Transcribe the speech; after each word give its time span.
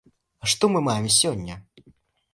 А 0.45 0.49
што 0.53 0.69
мы 0.75 0.81
маем 0.89 1.07
сёння? 1.19 1.61